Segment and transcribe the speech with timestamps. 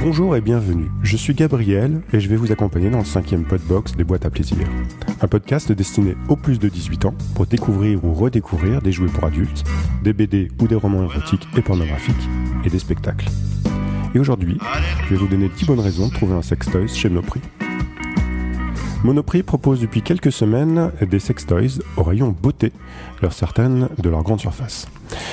[0.00, 3.96] Bonjour et bienvenue, je suis Gabriel et je vais vous accompagner dans le cinquième podbox
[3.96, 4.58] des boîtes à plaisir.
[5.20, 9.24] Un podcast destiné aux plus de 18 ans pour découvrir ou redécouvrir des jouets pour
[9.24, 9.64] adultes,
[10.04, 12.14] des BD ou des romans érotiques et pornographiques
[12.64, 13.26] et des spectacles.
[14.14, 14.58] Et aujourd'hui,
[15.04, 17.42] je vais vous donner 10 bonnes raisons de trouver un sextoys chez Monoprix.
[19.02, 22.72] Monoprix propose depuis quelques semaines des sextoys au rayon beauté,
[23.20, 24.86] leur certaines de leur grande surface.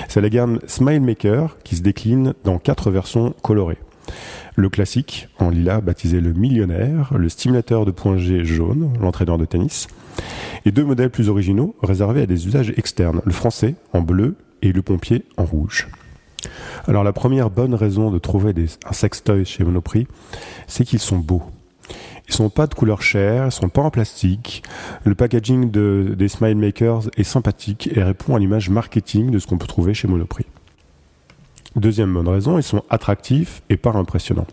[0.07, 3.77] C'est la gamme Smile Maker qui se décline dans quatre versions colorées.
[4.55, 9.45] Le classique, en lilas, baptisé le millionnaire, le stimulateur de point G jaune, l'entraîneur de
[9.45, 9.87] tennis,
[10.65, 14.71] et deux modèles plus originaux réservés à des usages externes, le français en bleu et
[14.71, 15.87] le pompier en rouge.
[16.87, 20.07] Alors la première bonne raison de trouver des, un sextoy chez Monoprix,
[20.67, 21.43] c'est qu'ils sont beaux.
[22.27, 24.63] Ils sont pas de couleur chère, ils sont pas en plastique.
[25.03, 29.47] Le packaging de, des Smile Makers est sympathique et répond à l'image marketing de ce
[29.47, 30.45] qu'on peut trouver chez Monoprix.
[31.75, 34.47] Deuxième bonne raison, ils sont attractifs et pas impressionnants.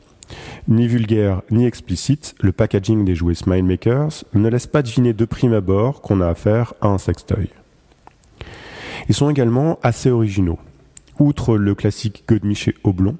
[0.66, 5.24] Ni vulgaire ni explicite, le packaging des jouets Smile Makers ne laisse pas deviner de
[5.24, 7.50] prime abord qu'on a affaire à un sextoy.
[9.08, 10.58] Ils sont également assez originaux.
[11.20, 13.16] Outre le classique Godemiché Oblong,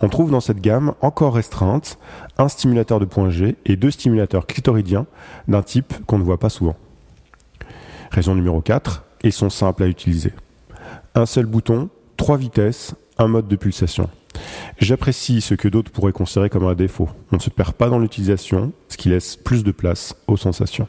[0.00, 1.98] on trouve dans cette gamme encore restreinte
[2.36, 5.06] un stimulateur de point G et deux stimulateurs clitoridiens
[5.48, 6.76] d'un type qu'on ne voit pas souvent.
[8.10, 10.32] Raison numéro 4, ils sont simples à utiliser.
[11.14, 14.08] Un seul bouton, trois vitesses, un mode de pulsation.
[14.78, 17.08] J'apprécie ce que d'autres pourraient considérer comme un défaut.
[17.32, 20.88] On ne se perd pas dans l'utilisation, ce qui laisse plus de place aux sensations.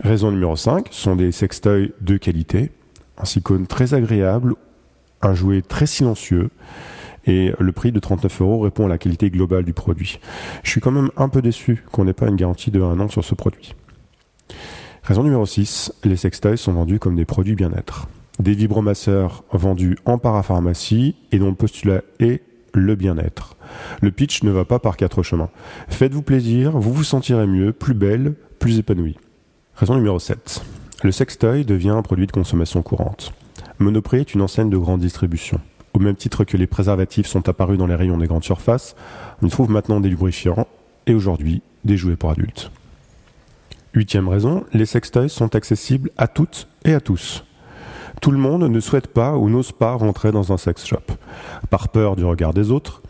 [0.00, 2.70] Raison numéro 5, sont des sextoys de qualité,
[3.18, 4.54] un silicone très agréable,
[5.22, 6.50] un jouet très silencieux,
[7.26, 10.20] et le prix de 39 euros répond à la qualité globale du produit.
[10.62, 13.08] Je suis quand même un peu déçu qu'on n'ait pas une garantie de un an
[13.08, 13.74] sur ce produit.
[15.02, 18.08] Raison numéro 6, les sextoys sont vendus comme des produits bien-être.
[18.38, 23.56] Des vibromasseurs vendus en parapharmacie et dont le postulat est le bien-être.
[24.00, 25.50] Le pitch ne va pas par quatre chemins.
[25.88, 29.16] Faites-vous plaisir, vous vous sentirez mieux, plus belle, plus épanouie.
[29.76, 30.64] Raison numéro 7.
[31.02, 33.32] Le sextoy devient un produit de consommation courante.
[33.78, 35.60] Monoprix est une enseigne de grande distribution.
[35.92, 38.96] Au même titre que les préservatifs sont apparus dans les rayons des grandes surfaces,
[39.42, 40.66] on y trouve maintenant des lubrifiants
[41.06, 42.70] et aujourd'hui des jouets pour adultes.
[43.94, 47.44] Huitième raison, les sextoys sont accessibles à toutes et à tous.
[48.20, 51.02] Tout le monde ne souhaite pas ou n'ose pas rentrer dans un sex shop,
[51.70, 53.02] par peur du regard des autres,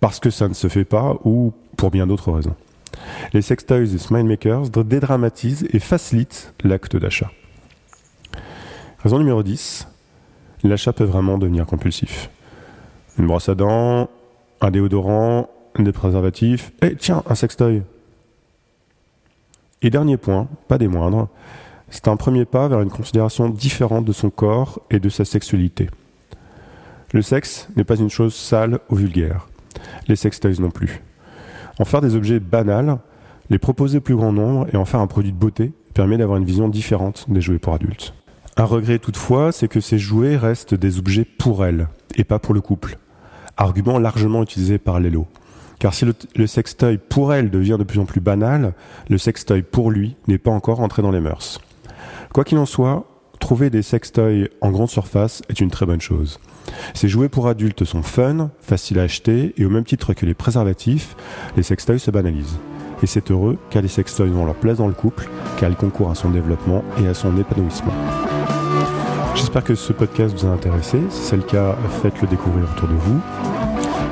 [0.00, 2.54] parce que ça ne se fait pas ou pour bien d'autres raisons.
[3.32, 7.30] Les sextoys et smile makers dédramatisent et facilitent l'acte d'achat.
[8.98, 9.86] Raison numéro 10,
[10.64, 12.30] l'achat peut vraiment devenir compulsif.
[13.18, 14.10] Une brosse à dents,
[14.60, 15.48] un déodorant,
[15.78, 17.82] des préservatifs, et tiens, un sextoy.
[19.82, 21.28] Et dernier point, pas des moindres,
[21.90, 25.88] c'est un premier pas vers une considération différente de son corps et de sa sexualité.
[27.12, 29.48] Le sexe n'est pas une chose sale ou vulgaire.
[30.08, 31.02] Les sextoys non plus.
[31.78, 32.98] En faire des objets banals,
[33.50, 36.38] les proposer au plus grand nombre et en faire un produit de beauté permet d'avoir
[36.38, 38.12] une vision différente des jouets pour adultes.
[38.56, 42.54] Un regret toutefois, c'est que ces jouets restent des objets pour elle et pas pour
[42.54, 42.98] le couple.
[43.56, 45.26] Argument largement utilisé par Lelo.
[45.78, 48.74] Car si le, sextoy pour elle devient de plus en plus banal,
[49.08, 51.60] le sextoy pour lui n'est pas encore entré dans les mœurs.
[52.32, 53.04] Quoi qu'il en soit,
[53.40, 56.38] trouver des sextoys en grande surface est une très bonne chose.
[56.94, 60.34] Ces jouets pour adultes sont fun, faciles à acheter et au même titre que les
[60.34, 61.16] préservatifs,
[61.56, 62.58] les sextoys se banalisent.
[63.02, 65.28] Et c'est heureux car les sextoys ont leur place dans le couple,
[65.58, 67.92] car ils concourent à son développement et à son épanouissement.
[69.34, 70.98] J'espère que ce podcast vous a intéressé.
[71.10, 73.20] Si c'est le cas, faites-le découvrir autour de vous.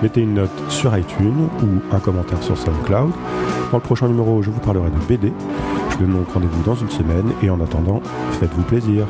[0.02, 3.10] Mettez une note sur iTunes ou un commentaire sur SoundCloud.
[3.72, 5.32] Dans le prochain numéro, je vous parlerai de BD.
[6.00, 8.00] Donc rendez-vous dans une semaine et en attendant,
[8.38, 9.06] faites-vous plaisir.